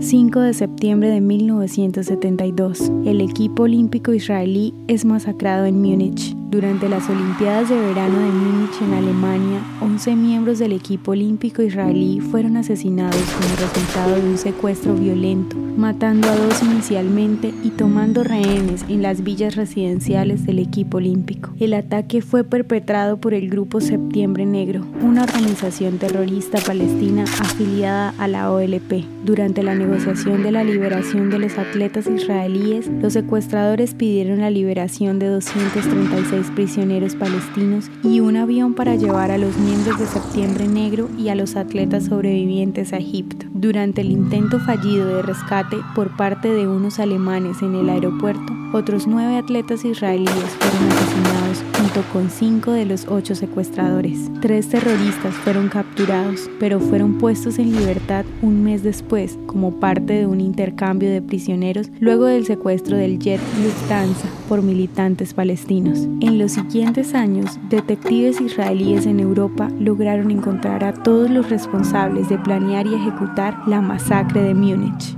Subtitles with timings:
[0.00, 2.92] 5 de septiembre de 1972.
[3.04, 6.36] El equipo olímpico israelí es masacrado en Múnich.
[6.50, 12.20] Durante las Olimpiadas de verano de Múnich en Alemania, 11 miembros del equipo olímpico israelí
[12.20, 18.86] fueron asesinados como resultado de un secuestro violento, matando a dos inicialmente y tomando rehenes
[18.88, 21.50] en las villas residenciales del equipo olímpico.
[21.60, 28.26] El ataque fue perpetrado por el Grupo Septiembre Negro, una organización terrorista palestina afiliada a
[28.26, 29.04] la OLP.
[29.22, 35.18] Durante la negociación de la liberación de los atletas israelíes, los secuestradores pidieron la liberación
[35.18, 41.08] de 236 prisioneros palestinos y un avión para llevar a los miembros de Septiembre Negro
[41.18, 43.46] y a los atletas sobrevivientes a Egipto.
[43.52, 49.06] Durante el intento fallido de rescate por parte de unos alemanes en el aeropuerto, otros
[49.06, 51.77] nueve atletas israelíes fueron asesinados
[52.12, 54.30] con cinco de los ocho secuestradores.
[54.40, 60.26] Tres terroristas fueron capturados, pero fueron puestos en libertad un mes después como parte de
[60.26, 65.98] un intercambio de prisioneros luego del secuestro del jet Lufthansa por militantes palestinos.
[66.20, 72.38] En los siguientes años, detectives israelíes en Europa lograron encontrar a todos los responsables de
[72.38, 75.17] planear y ejecutar la masacre de Múnich.